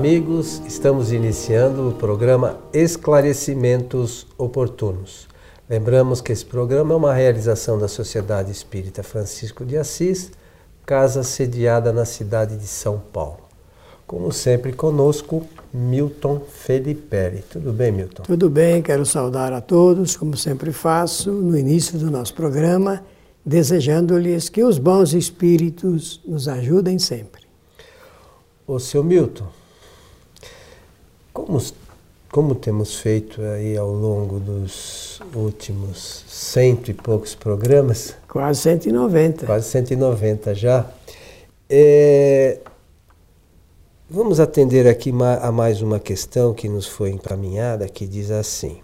[0.00, 5.28] amigos, estamos iniciando o programa Esclarecimentos Oportunos.
[5.68, 10.32] Lembramos que esse programa é uma realização da Sociedade Espírita Francisco de Assis,
[10.86, 13.40] casa sediada na cidade de São Paulo.
[14.06, 17.44] Como sempre, conosco, Milton Felipe.
[17.50, 18.22] Tudo bem, Milton?
[18.22, 23.04] Tudo bem, quero saudar a todos, como sempre faço, no início do nosso programa,
[23.44, 27.42] desejando-lhes que os bons espíritos nos ajudem sempre.
[28.66, 29.59] Ô, seu Milton,
[31.40, 31.62] como,
[32.30, 38.14] como temos feito aí ao longo dos últimos cento e poucos programas?
[38.28, 39.46] Quase 190.
[39.46, 40.86] Quase 190 já.
[41.68, 42.58] É,
[44.08, 48.78] vamos atender aqui a mais uma questão que nos foi encaminhada, que diz assim.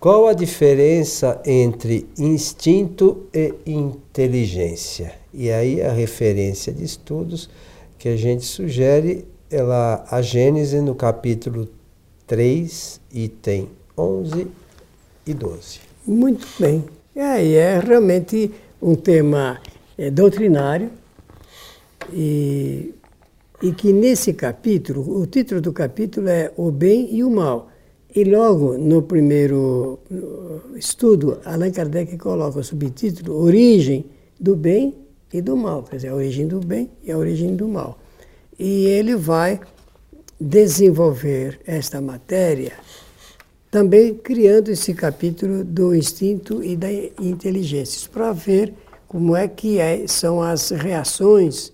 [0.00, 5.12] Qual a diferença entre instinto e inteligência?
[5.34, 7.50] E aí a referência de estudos
[7.98, 11.68] que a gente sugere lá a Gênese no capítulo
[12.26, 14.46] 3, item 11
[15.26, 15.80] e 12.
[16.06, 16.84] Muito bem.
[17.16, 19.60] É, é realmente um tema
[19.96, 20.90] é, doutrinário
[22.12, 22.94] e,
[23.62, 27.70] e que nesse capítulo, o título do capítulo é O Bem e o Mal.
[28.14, 29.98] E logo no primeiro
[30.74, 34.06] estudo, Allan Kardec coloca o subtítulo Origem
[34.40, 34.94] do Bem
[35.32, 37.98] e do mal, quer dizer, a origem do bem e a origem do mal.
[38.58, 39.60] E ele vai
[40.40, 42.72] desenvolver esta matéria
[43.70, 48.72] também criando esse capítulo do instinto e da inteligência, para ver
[49.06, 51.72] como é que é, são as reações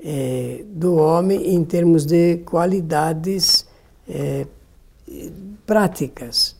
[0.00, 3.66] é, do homem em termos de qualidades
[4.08, 4.46] é,
[5.66, 6.56] práticas,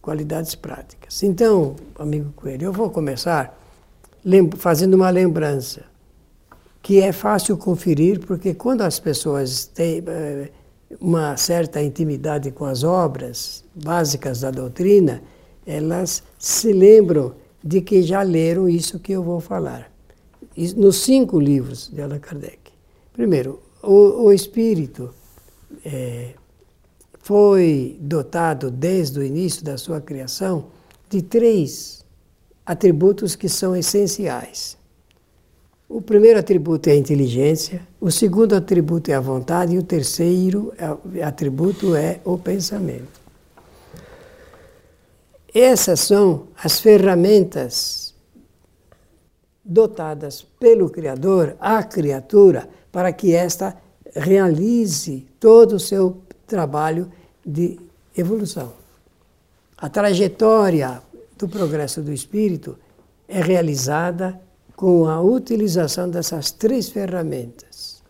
[0.00, 1.22] qualidades práticas.
[1.22, 3.58] Então, amigo Coelho, eu vou começar
[4.56, 5.84] fazendo uma lembrança,
[6.82, 10.50] que é fácil conferir, porque quando as pessoas têm eh,
[11.00, 15.22] uma certa intimidade com as obras básicas da doutrina,
[15.66, 19.90] elas se lembram de que já leram isso que eu vou falar.
[20.76, 22.72] Nos cinco livros de Allan Kardec.
[23.12, 25.14] Primeiro, o, o espírito
[25.84, 26.30] é,
[27.20, 30.66] foi dotado desde o início da sua criação
[31.08, 32.04] de três
[32.64, 34.76] atributos que são essenciais.
[35.92, 40.72] O primeiro atributo é a inteligência, o segundo atributo é a vontade e o terceiro
[41.20, 43.20] atributo é o pensamento.
[45.52, 48.14] Essas são as ferramentas
[49.64, 53.76] dotadas pelo Criador à criatura para que esta
[54.14, 57.10] realize todo o seu trabalho
[57.44, 57.80] de
[58.16, 58.74] evolução.
[59.76, 61.02] A trajetória
[61.36, 62.78] do progresso do espírito
[63.26, 64.40] é realizada
[64.80, 68.02] com a utilização dessas três ferramentas: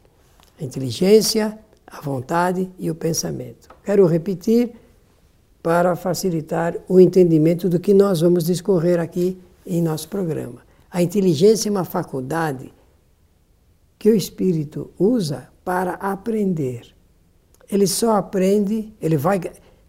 [0.56, 3.68] a inteligência, a vontade e o pensamento.
[3.84, 4.70] Quero repetir
[5.60, 9.36] para facilitar o entendimento do que nós vamos discorrer aqui
[9.66, 10.62] em nosso programa.
[10.88, 12.72] A inteligência é uma faculdade
[13.98, 16.82] que o espírito usa para aprender.
[17.68, 19.40] Ele só aprende, ele vai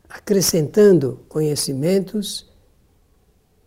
[0.09, 2.49] acrescentando conhecimentos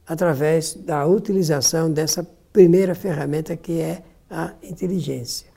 [0.05, 5.49] através da utilização dessa primeira ferramenta que é a inteligência.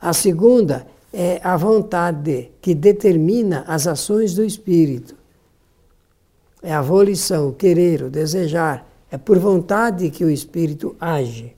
[0.00, 5.16] A segunda é a vontade, que determina as ações do espírito.
[6.62, 8.88] É a volição, o querer, o desejar.
[9.10, 11.52] É por vontade que o espírito age.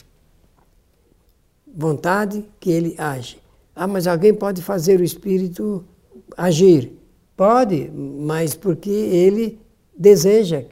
[1.66, 3.38] Vontade que ele age.
[3.76, 5.84] Ah, mas alguém pode fazer o espírito
[6.34, 6.92] agir?
[7.36, 9.60] Pode, mas porque ele
[9.96, 10.64] deseja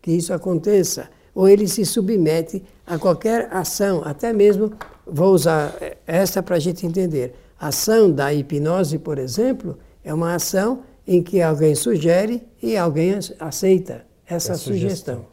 [0.00, 4.72] que isso aconteça ou ele se submete a qualquer ação, até mesmo,
[5.06, 5.74] vou usar
[6.06, 7.34] essa para a gente entender.
[7.58, 13.18] A ação da hipnose, por exemplo, é uma ação em que alguém sugere e alguém
[13.40, 15.16] aceita essa é sugestão.
[15.16, 15.26] sugestão.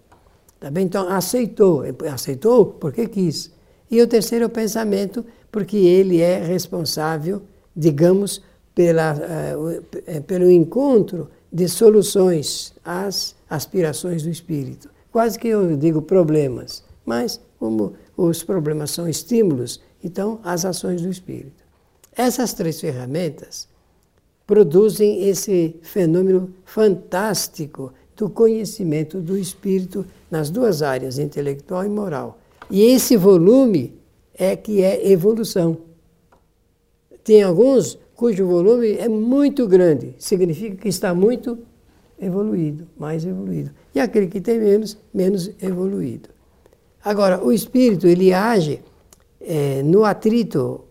[0.60, 0.86] Tá bem?
[0.86, 1.84] Então, aceitou.
[2.12, 3.52] Aceitou porque quis.
[3.90, 7.42] E o terceiro é o pensamento, porque ele é responsável,
[7.76, 8.42] digamos,
[8.74, 16.84] pela, uh, pelo encontro de soluções às aspirações do espírito quase que eu digo problemas,
[17.06, 21.64] mas como os problemas são estímulos, então as ações do espírito.
[22.16, 23.68] Essas três ferramentas
[24.46, 32.40] produzem esse fenômeno fantástico do conhecimento do espírito nas duas áreas, intelectual e moral.
[32.70, 33.96] E esse volume
[34.34, 35.78] é que é evolução.
[37.24, 41.58] Tem alguns cujo volume é muito grande, significa que está muito
[42.22, 43.72] evoluído, mais evoluído.
[43.96, 46.30] E aquele que tem menos, menos evoluído.
[47.04, 48.80] Agora, o espírito, ele age
[49.42, 50.82] é, no atrito,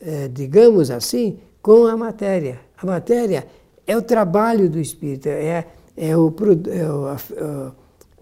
[0.00, 2.60] é, digamos assim, com a matéria.
[2.78, 3.46] A matéria
[3.86, 6.34] é o trabalho do espírito, é, é, o,
[6.70, 7.72] é o, a,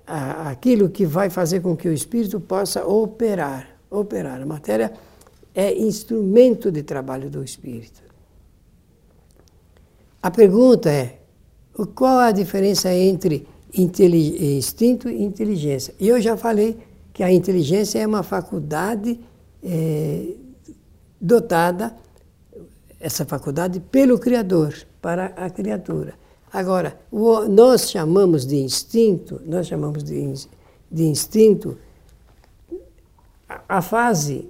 [0.06, 3.76] a, aquilo que vai fazer com que o espírito possa operar.
[3.88, 4.42] Operar.
[4.42, 4.92] A matéria
[5.54, 8.02] é instrumento de trabalho do espírito.
[10.20, 11.20] A pergunta é:
[11.84, 15.94] qual a diferença entre instinto e inteligência?
[16.00, 16.78] E eu já falei
[17.12, 19.20] que a inteligência é uma faculdade
[19.62, 20.34] é,
[21.20, 21.94] dotada,
[22.98, 26.14] essa faculdade, pelo Criador, para a criatura.
[26.52, 30.32] Agora, o, nós chamamos de instinto, nós chamamos de,
[30.90, 31.76] de instinto
[33.48, 34.48] a, a fase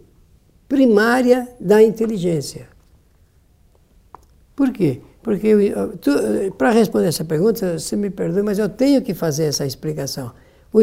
[0.69, 2.69] primária da inteligência.
[4.55, 5.01] Por quê?
[5.27, 5.75] Porque,
[6.57, 10.31] para responder essa pergunta, você me perdoe, mas eu tenho que fazer essa explicação.
[10.73, 10.79] O,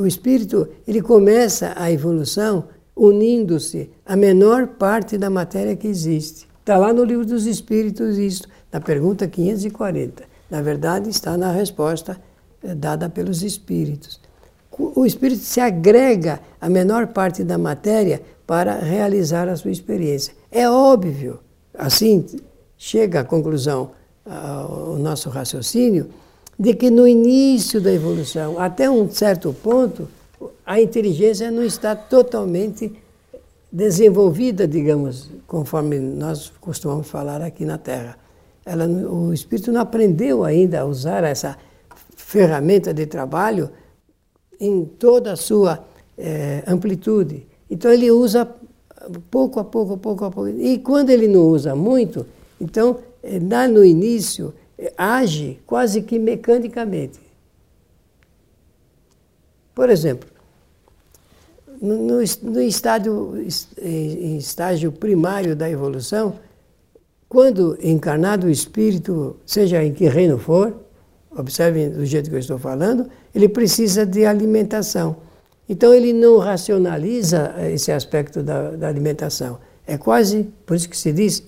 [0.00, 2.64] o espírito, ele começa a evolução
[2.96, 6.48] unindo-se à menor parte da matéria que existe.
[6.60, 10.22] Está lá no livro dos Espíritos isso, na pergunta 540.
[10.48, 12.18] Na verdade, está na resposta
[12.64, 14.18] eh, dada pelos Espíritos.
[14.70, 20.32] O Espírito se agrega à menor parte da matéria para realizar a sua experiência.
[20.50, 21.40] É óbvio,
[21.74, 22.24] assim
[22.82, 23.92] chega à conclusão
[24.26, 26.08] o nosso raciocínio,
[26.58, 30.08] de que no início da evolução, até um certo ponto,
[30.66, 32.92] a inteligência não está totalmente
[33.70, 38.18] desenvolvida, digamos, conforme nós costumamos falar aqui na Terra.
[38.66, 41.56] Ela, o espírito não aprendeu ainda a usar essa
[42.16, 43.70] ferramenta de trabalho
[44.58, 45.84] em toda a sua
[46.18, 47.46] é, amplitude.
[47.70, 48.48] Então ele usa
[49.30, 50.50] pouco a pouco, pouco a pouco.
[50.50, 52.26] E quando ele não usa muito,
[52.62, 57.20] então eh, lá no início eh, age quase que mecanicamente.
[59.74, 60.28] Por exemplo,
[61.80, 63.34] no, no estádio,
[63.82, 66.38] em estágio primário da evolução,
[67.28, 70.76] quando encarnado o espírito, seja em que reino for,
[71.36, 75.16] observem do jeito que eu estou falando, ele precisa de alimentação.
[75.68, 79.58] Então ele não racionaliza esse aspecto da, da alimentação.
[79.86, 81.42] É quase, por isso que se diz,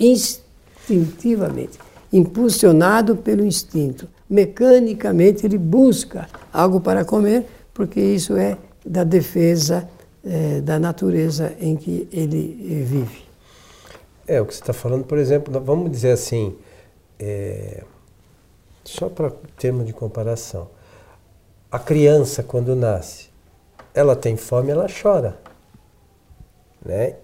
[0.89, 1.79] instintivamente,
[2.13, 4.09] impulsionado pelo instinto.
[4.29, 9.89] Mecanicamente ele busca algo para comer, porque isso é da defesa
[10.25, 13.25] é, da natureza em que ele vive.
[14.27, 16.57] É, o que você está falando, por exemplo, vamos dizer assim,
[17.19, 17.85] é,
[18.83, 20.69] só para termo de comparação,
[21.71, 23.29] a criança quando nasce,
[23.93, 25.37] ela tem fome, ela chora,
[26.85, 27.17] né?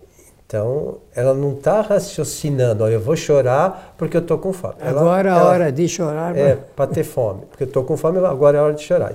[0.51, 4.75] Então, ela não está raciocinando, olha, eu vou chorar porque eu estou com fome.
[4.81, 6.37] Ela, agora é a hora de chorar.
[6.37, 9.15] É, para ter fome, porque eu estou com fome, agora é a hora de chorar.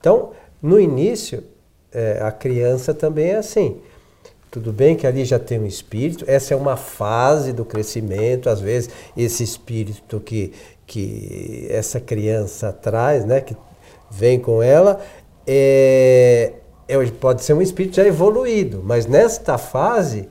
[0.00, 0.30] Então,
[0.60, 1.44] no início,
[1.92, 3.80] é, a criança também é assim.
[4.50, 8.60] Tudo bem que ali já tem um espírito, essa é uma fase do crescimento, às
[8.60, 10.52] vezes esse espírito que,
[10.84, 13.56] que essa criança traz, né, que
[14.10, 15.00] vem com ela,
[15.46, 16.54] é,
[16.88, 20.28] é, pode ser um espírito já evoluído, mas nesta fase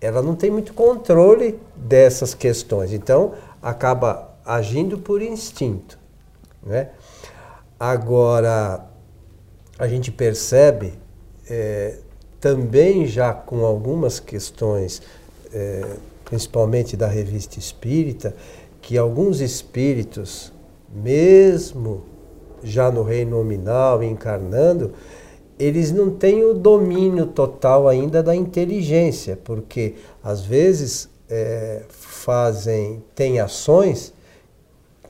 [0.00, 5.98] ela não tem muito controle dessas questões, então acaba agindo por instinto.
[6.62, 6.90] Né?
[7.78, 8.86] Agora,
[9.78, 10.94] a gente percebe
[11.48, 11.98] é,
[12.40, 15.02] também já com algumas questões,
[15.52, 15.84] é,
[16.24, 18.34] principalmente da revista espírita,
[18.80, 20.52] que alguns espíritos,
[20.92, 22.04] mesmo
[22.62, 24.94] já no reino nominal, encarnando,
[25.58, 33.40] eles não têm o domínio total ainda da inteligência, porque às vezes é, fazem, têm
[33.40, 34.12] ações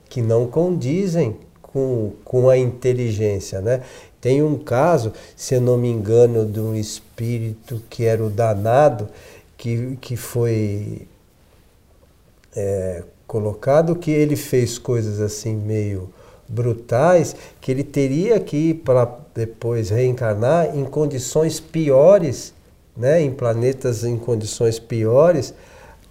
[0.09, 3.81] que não condizem com, com a inteligência, né?
[4.19, 9.07] Tem um caso, se eu não me engano, de um espírito que era o danado,
[9.55, 11.07] que, que foi
[12.55, 16.09] é, colocado, que ele fez coisas assim meio
[16.49, 22.53] brutais, que ele teria que ir para depois reencarnar em condições piores,
[22.97, 25.53] né, em planetas em condições piores,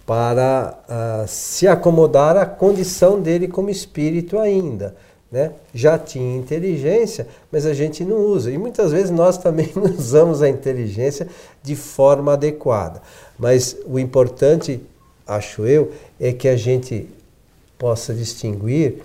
[0.05, 4.95] para uh, se acomodar à condição dele como espírito ainda
[5.31, 5.51] né?
[5.73, 8.51] já tinha inteligência, mas a gente não usa.
[8.51, 11.27] E muitas vezes nós também não usamos a inteligência
[11.61, 13.01] de forma adequada.
[13.37, 14.81] Mas o importante,
[15.27, 17.07] acho eu, é que a gente
[17.77, 19.01] possa distinguir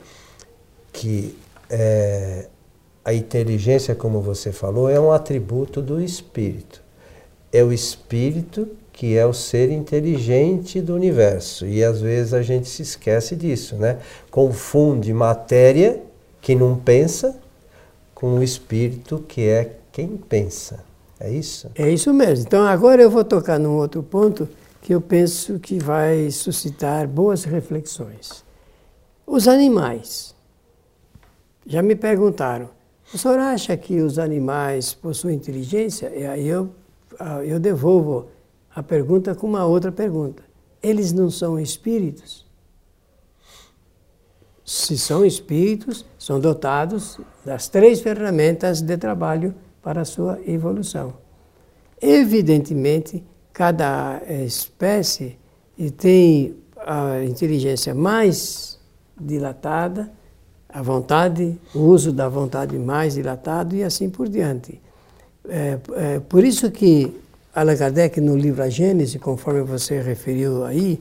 [0.95, 1.37] que
[1.69, 2.47] é,
[3.05, 6.81] a inteligência, como você falou, é um atributo do espírito.
[7.53, 11.67] É o espírito que é o ser inteligente do universo.
[11.67, 13.99] E às vezes a gente se esquece disso, né?
[14.31, 16.01] Confunde matéria
[16.41, 17.37] que não pensa
[18.15, 20.85] com o espírito que é quem pensa.
[21.19, 21.71] É isso?
[21.75, 22.47] É isso mesmo.
[22.47, 24.49] Então agora eu vou tocar num outro ponto
[24.81, 28.45] que eu penso que vai suscitar boas reflexões.
[29.27, 30.34] Os animais.
[31.67, 32.69] Já me perguntaram,
[33.13, 36.13] o senhor acha que os animais possuem inteligência?
[36.15, 36.71] E aí eu,
[37.19, 38.29] ah, eu devolvo
[38.75, 40.43] a pergunta com uma outra pergunta.
[40.83, 42.45] Eles não são espíritos?
[44.65, 51.15] Se são espíritos, são dotados das três ferramentas de trabalho para a sua evolução.
[52.01, 55.39] Evidentemente, cada espécie
[55.97, 58.81] tem a inteligência mais
[59.21, 60.13] dilatada,
[60.75, 64.81] a vontade, o uso da vontade mais dilatado e assim por diante.
[65.49, 67.17] É, é, por isso que
[67.55, 70.99] Allan Kardec, no livro A Gênese, conforme você referiu aí,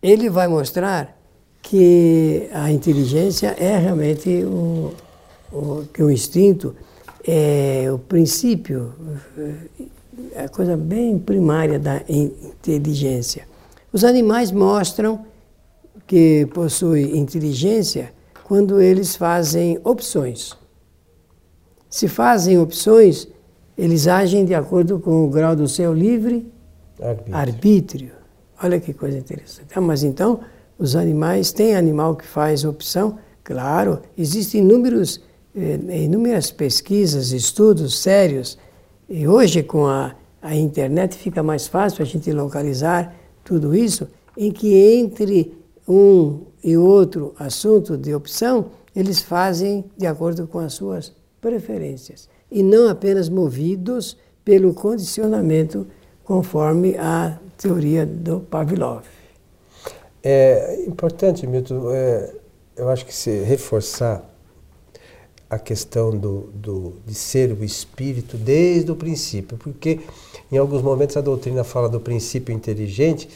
[0.00, 1.18] ele vai mostrar
[1.60, 4.94] que a inteligência é realmente o,
[5.52, 6.76] o, que o instinto
[7.26, 8.92] é o princípio,
[10.36, 13.48] é a coisa bem primária da inteligência.
[13.92, 15.26] Os animais mostram
[16.06, 18.16] que possuem inteligência
[18.48, 20.56] quando eles fazem opções.
[21.90, 23.28] Se fazem opções,
[23.76, 26.50] eles agem de acordo com o grau do seu livre
[26.98, 27.36] arbítrio.
[27.36, 28.10] arbítrio.
[28.62, 29.68] Olha que coisa interessante.
[29.74, 30.40] Ah, mas então,
[30.78, 33.18] os animais, tem animal que faz opção?
[33.44, 35.22] Claro, existem inúmeros,
[35.54, 38.58] eh, inúmeras pesquisas, estudos sérios,
[39.10, 43.14] e hoje com a, a internet fica mais fácil a gente localizar
[43.44, 45.57] tudo isso, em que entre
[45.88, 52.62] um e outro assunto de opção, eles fazem de acordo com as suas preferências e
[52.62, 55.86] não apenas movidos pelo condicionamento
[56.24, 59.04] conforme a teoria do Pavlov.
[60.22, 62.34] É importante, Milton, é,
[62.76, 64.28] eu acho que se reforçar
[65.48, 70.00] a questão do, do, de ser o espírito desde o princípio, porque
[70.52, 73.28] em alguns momentos a doutrina fala do princípio inteligente,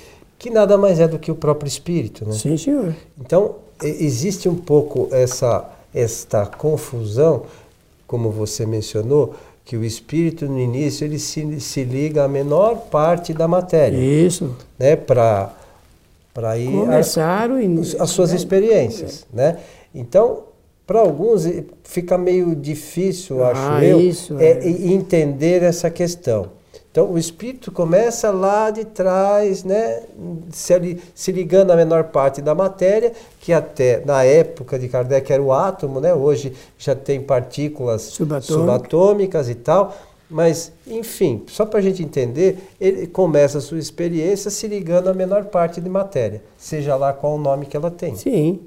[0.42, 2.26] que nada mais é do que o próprio espírito.
[2.26, 2.32] Né?
[2.32, 2.92] Sim, senhor.
[3.20, 7.44] Então, existe um pouco essa, esta confusão,
[8.08, 13.32] como você mencionou, que o espírito no início ele se, se liga à menor parte
[13.32, 13.96] da matéria.
[13.96, 14.56] Isso.
[14.76, 15.54] Né, para
[16.34, 19.58] para ir começar a, o as suas experiências, né?
[19.94, 20.44] Então,
[20.86, 21.46] para alguns
[21.84, 24.66] fica meio difícil, ah, acho eu, isso, é, é.
[24.66, 26.48] entender essa questão.
[26.92, 30.02] Então, o espírito começa lá de trás, né,
[30.50, 35.42] se, se, ligando à menor parte da matéria, que até na época de Kardec era
[35.42, 38.52] o átomo, né, hoje já tem partículas Subatômica.
[38.52, 39.96] subatômicas e tal.
[40.28, 45.14] Mas, enfim, só para a gente entender, ele começa a sua experiência se ligando à
[45.14, 48.16] menor parte de matéria, seja lá qual o nome que ela tem.
[48.16, 48.60] Sim.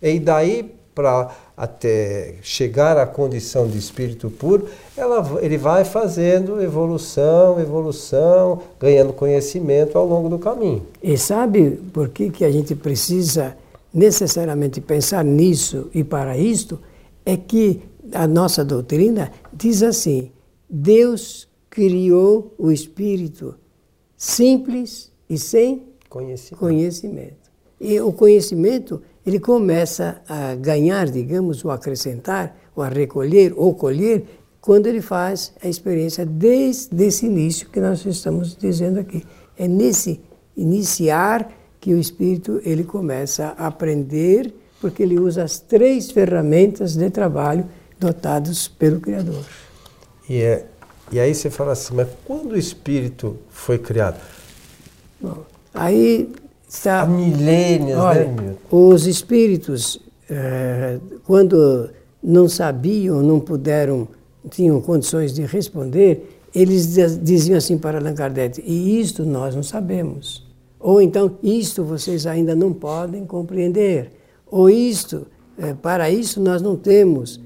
[0.00, 7.60] E daí, para até chegar à condição de espírito puro, ela, ele vai fazendo evolução,
[7.60, 10.82] evolução, ganhando conhecimento ao longo do caminho.
[11.02, 13.54] E sabe por que, que a gente precisa
[13.92, 16.80] necessariamente pensar nisso e para isto?
[17.26, 20.30] É que a nossa doutrina diz assim:
[20.68, 23.54] Deus criou o espírito
[24.16, 26.58] simples e sem conhecimento.
[26.58, 27.50] conhecimento.
[27.78, 34.24] E o conhecimento ele começa a ganhar, digamos, ou acrescentar, ou a recolher, ou colher,
[34.60, 39.24] quando ele faz a experiência desde esse início que nós estamos dizendo aqui.
[39.58, 40.20] É nesse
[40.56, 47.10] iniciar que o espírito ele começa a aprender, porque ele usa as três ferramentas de
[47.10, 47.66] trabalho
[47.98, 49.44] dotados pelo Criador.
[50.28, 50.66] E, é,
[51.10, 54.20] e aí você fala assim, mas quando o espírito foi criado?
[55.20, 56.32] Bom, aí
[56.68, 61.90] Está, Há milênios, olha, né, Os espíritos, é, quando
[62.22, 64.08] não sabiam, não puderam,
[64.50, 70.44] tinham condições de responder, eles diziam assim para Allan Kardec, e isto nós não sabemos.
[70.80, 74.10] Ou então, isto vocês ainda não podem compreender.
[74.50, 75.26] Ou isto,
[75.58, 77.40] é, para isso nós não temos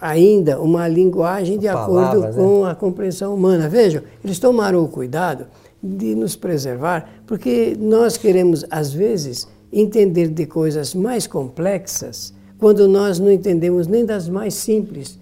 [0.00, 2.32] ainda uma linguagem de acordo né?
[2.32, 3.68] com a compreensão humana.
[3.68, 5.46] Vejam, eles tomaram o cuidado
[5.82, 13.18] de nos preservar, porque nós queremos, às vezes, entender de coisas mais complexas quando nós
[13.18, 15.18] não entendemos nem das mais simples.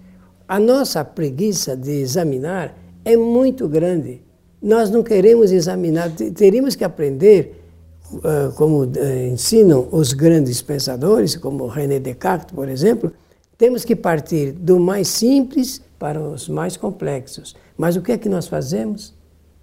[0.47, 2.75] A nossa preguiça de examinar
[3.05, 4.21] é muito grande.
[4.61, 7.63] Nós não queremos examinar, teríamos que aprender,
[8.55, 8.89] como
[9.31, 13.13] ensinam os grandes pensadores, como René Descartes, por exemplo,
[13.57, 17.55] temos que partir do mais simples para os mais complexos.
[17.77, 19.13] Mas o que é que nós fazemos?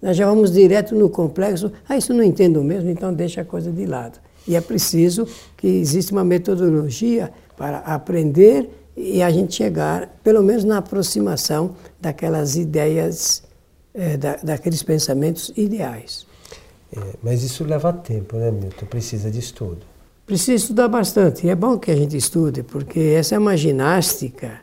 [0.07, 1.73] Nós já vamos direto no complexo.
[1.89, 4.21] Ah, isso não entendo mesmo, então deixa a coisa de lado.
[4.47, 10.63] E é preciso que exista uma metodologia para aprender e a gente chegar, pelo menos
[10.63, 13.43] na aproximação daquelas ideias,
[13.93, 16.25] é, da, daqueles pensamentos ideais.
[16.97, 18.87] É, mas isso leva tempo, né, Milton?
[18.87, 19.81] Precisa de estudo.
[20.25, 21.49] Precisa estudar bastante.
[21.49, 24.61] E é bom que a gente estude, porque essa é uma ginástica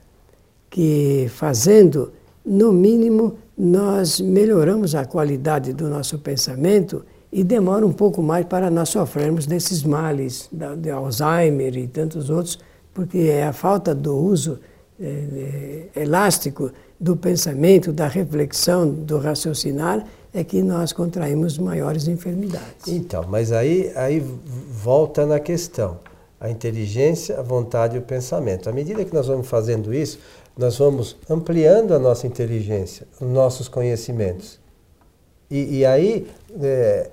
[0.69, 2.13] que, fazendo,
[2.45, 8.69] no mínimo, nós melhoramos a qualidade do nosso pensamento e demora um pouco mais para
[8.69, 12.59] nós sofrermos desses males, de Alzheimer e tantos outros,
[12.93, 14.59] porque é a falta do uso
[14.99, 22.87] é, é, elástico do pensamento, da reflexão, do raciocinar, é que nós contraímos maiores enfermidades.
[22.87, 24.23] Então, mas aí, aí
[24.71, 25.99] volta na questão.
[26.39, 28.69] A inteligência, a vontade e o pensamento.
[28.69, 30.19] À medida que nós vamos fazendo isso,
[30.57, 34.59] nós vamos ampliando a nossa inteligência, os nossos conhecimentos.
[35.49, 36.27] E, e aí,
[36.61, 37.09] é,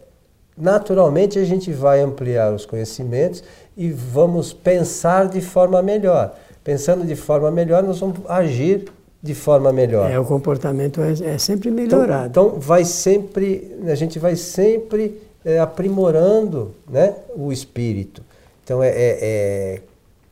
[0.57, 3.43] naturalmente, a gente vai ampliar os conhecimentos
[3.77, 6.37] e vamos pensar de forma melhor.
[6.63, 8.91] Pensando de forma melhor, nós vamos agir
[9.23, 10.11] de forma melhor.
[10.11, 12.29] É, o comportamento é, é sempre melhorado.
[12.29, 18.23] Então, então, vai sempre, a gente vai sempre é, aprimorando né, o espírito.
[18.63, 19.81] Então, é, é, é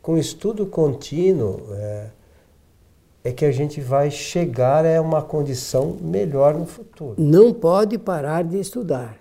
[0.01, 1.63] com estudo contínuo
[3.25, 7.15] é, que a gente vai chegar a uma condição melhor no futuro.
[7.19, 9.19] Não pode parar de estudar.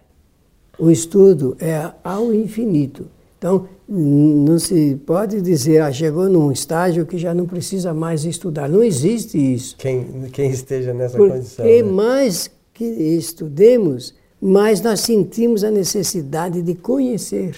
[0.78, 3.08] O estudo é ao infinito.
[3.38, 8.68] Então, não se pode dizer, ah, chegou num estágio que já não precisa mais estudar.
[8.68, 9.76] Não existe isso.
[9.78, 11.66] Quem, quem esteja nessa Porque condição.
[11.66, 11.92] Porque né?
[11.92, 17.56] mais que estudemos, mais nós sentimos a necessidade de conhecer.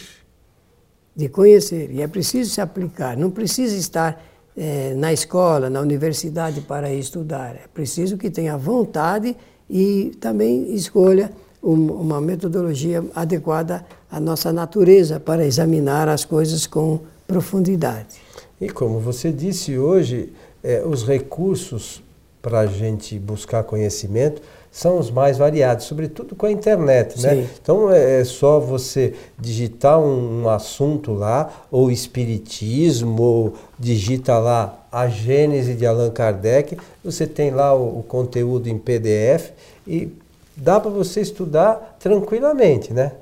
[1.16, 1.92] De conhecer.
[1.92, 3.18] E é preciso se aplicar.
[3.18, 4.22] Não precisa estar
[4.60, 7.56] é, na escola, na universidade para estudar.
[7.56, 9.36] É preciso que tenha vontade
[9.70, 18.18] e também escolha uma metodologia adequada à nossa natureza para examinar as coisas com profundidade.
[18.60, 22.04] E como você disse hoje, é, os recursos
[22.42, 27.48] para a gente buscar conhecimento são os mais variados, sobretudo com a internet, né?
[27.62, 34.86] Então é, é só você digitar um, um, assunto lá, ou espiritismo, ou digita lá
[34.92, 39.52] a Gênese de Allan Kardec, você tem lá o, o conteúdo em PDF
[39.88, 40.10] e
[40.56, 43.14] dá para você estudar tranquilamente, né?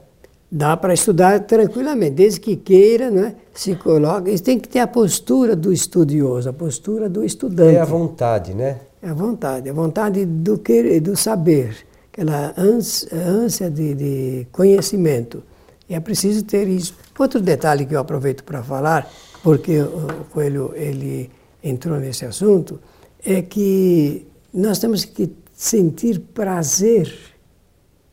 [0.50, 3.36] Dá para estudar tranquilamente, desde que queira, né?
[3.54, 4.30] Se coloca.
[4.30, 7.76] E tem que ter a postura do estudioso, a postura do estudante.
[7.76, 8.78] É a vontade, né?
[9.08, 11.78] A vontade, a vontade do querer, do saber,
[12.12, 15.42] aquela ânsia de, de conhecimento.
[15.88, 16.94] E é preciso ter isso.
[17.18, 19.10] Outro detalhe que eu aproveito para falar,
[19.42, 21.30] porque o Coelho ele
[21.64, 22.82] entrou nesse assunto,
[23.26, 27.18] é que nós temos que sentir prazer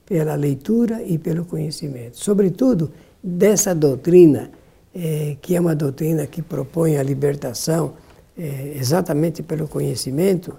[0.06, 2.18] pela leitura e pelo conhecimento.
[2.18, 4.48] Sobretudo dessa doutrina,
[4.94, 7.94] é, que é uma doutrina que propõe a libertação
[8.38, 10.56] é, exatamente pelo conhecimento,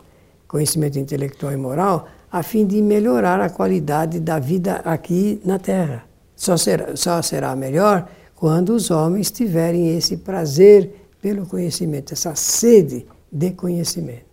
[0.55, 6.05] conhecimento intelectual e moral, a fim de melhorar a qualidade da vida aqui na Terra.
[6.33, 13.05] Só será, só será melhor quando os homens tiverem esse prazer pelo conhecimento, essa sede
[13.29, 14.23] de conhecimento.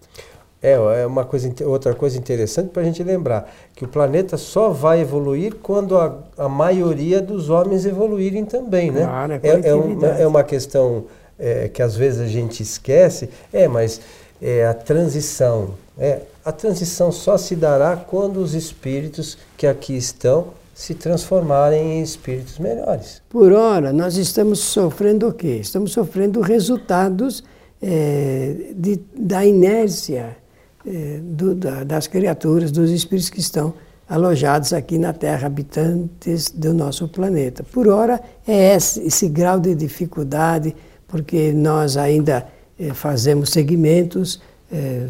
[0.63, 4.71] É, é uma coisa, outra coisa interessante para a gente lembrar, que o planeta só
[4.71, 9.03] vai evoluir quando a, a maioria dos homens evoluírem também, né?
[9.03, 11.07] Claro, é, é, é, uma, é uma questão
[11.37, 14.01] é, que às vezes a gente esquece, é, mas
[14.41, 20.49] é a transição, é, a transição só se dará quando os espíritos que aqui estão
[20.75, 23.23] se transformarem em espíritos melhores.
[23.31, 25.59] Por ora, nós estamos sofrendo o quê?
[25.61, 27.45] Estamos sofrendo resultados
[27.81, 30.37] é, de, da inércia
[30.85, 33.73] é, do, da, das criaturas, dos espíritos que estão
[34.09, 37.63] alojados aqui na Terra, habitantes do nosso planeta.
[37.63, 40.75] Por ora, é esse, esse grau de dificuldade,
[41.07, 42.45] porque nós ainda
[42.77, 44.41] é, fazemos segmentos
[44.73, 45.07] é,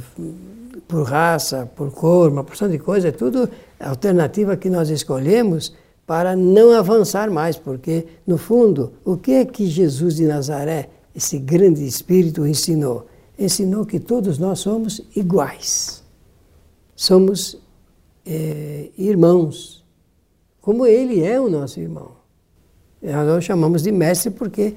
[0.92, 3.48] por raça, por cor, uma porção de coisa, é tudo
[3.80, 5.74] alternativa que nós escolhemos
[6.06, 11.38] para não avançar mais, porque, no fundo, o que é que Jesus de Nazaré, esse
[11.38, 13.06] grande espírito, ensinou?
[13.38, 16.02] ensinou que todos nós somos iguais.
[16.94, 17.58] Somos
[18.26, 19.82] é, irmãos,
[20.60, 22.12] como ele é o nosso irmão.
[23.00, 24.74] Nós chamamos de mestre porque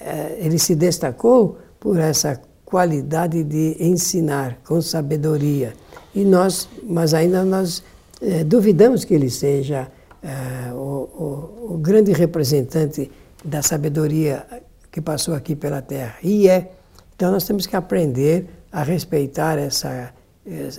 [0.00, 5.72] é, ele se destacou por essa qualidade de ensinar com sabedoria.
[6.14, 7.82] E nós, mas ainda nós
[8.20, 9.90] é, duvidamos que ele seja
[10.22, 13.10] é, o, o, o grande representante
[13.42, 14.44] da sabedoria
[14.92, 16.16] que passou aqui pela Terra.
[16.22, 16.72] E é
[17.16, 20.12] então nós temos que aprender a respeitar essa,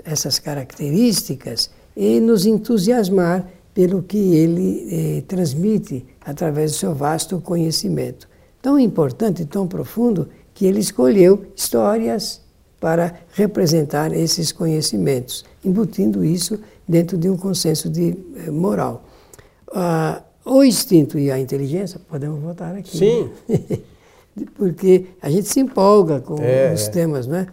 [0.06, 8.30] essas características e nos entusiasmar pelo que ele eh, transmite através do seu vasto conhecimento.
[8.62, 12.42] Tão importante, tão profundo, que ele escolheu histórias
[12.82, 19.06] para representar esses conhecimentos, embutindo isso dentro de um consenso de eh, moral.
[19.72, 22.98] Ah, o instinto e a inteligência, podemos voltar aqui.
[22.98, 23.30] Sim.
[23.48, 23.80] Né?
[24.56, 26.92] Porque a gente se empolga com É, os é.
[26.92, 27.48] temas, né?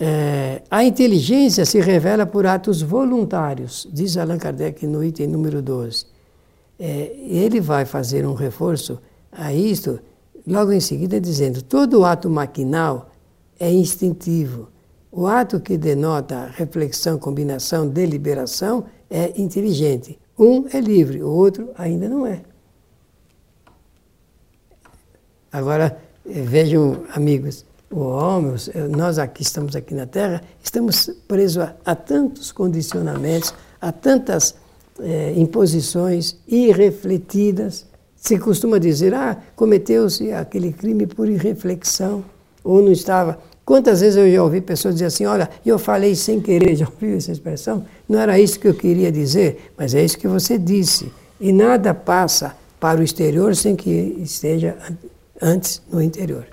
[0.00, 6.06] É, a inteligência se revela por atos voluntários, diz Allan Kardec no item número 12.
[6.80, 8.98] É, ele vai fazer um reforço
[9.30, 10.00] a isto,
[10.46, 13.10] logo em seguida, dizendo: todo ato maquinal
[13.58, 14.68] é instintivo.
[15.10, 20.18] O ato que denota reflexão, combinação, deliberação é inteligente.
[20.36, 22.42] Um é livre, o outro ainda não é.
[25.52, 28.56] Agora, eh, vejam, amigos, o homem,
[28.90, 34.56] nós aqui estamos aqui na Terra, estamos presos a, a tantos condicionamentos, a tantas
[34.98, 37.86] eh, imposições irrefletidas.
[38.26, 42.24] Se costuma dizer, ah, cometeu-se aquele crime por irreflexão,
[42.64, 43.38] ou não estava.
[43.66, 47.18] Quantas vezes eu já ouvi pessoas dizer assim, olha, eu falei sem querer, já ouviu
[47.18, 47.84] essa expressão?
[48.08, 51.12] Não era isso que eu queria dizer, mas é isso que você disse.
[51.38, 53.90] E nada passa para o exterior sem que
[54.22, 54.96] esteja an-
[55.42, 56.46] antes no interior.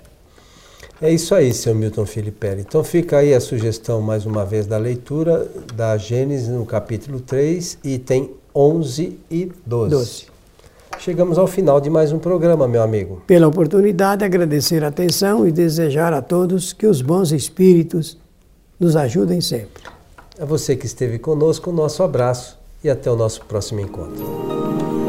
[1.00, 2.60] É isso aí, seu Milton Filipelli.
[2.68, 7.78] Então fica aí a sugestão, mais uma vez, da leitura da Gênesis no capítulo 3,
[7.82, 9.90] item 11 e 12.
[9.90, 10.31] Doze.
[11.02, 13.24] Chegamos ao final de mais um programa, meu amigo.
[13.26, 18.16] Pela oportunidade, agradecer a atenção e desejar a todos que os bons espíritos
[18.78, 19.82] nos ajudem sempre.
[20.38, 25.01] A você que esteve conosco, o nosso abraço e até o nosso próximo encontro.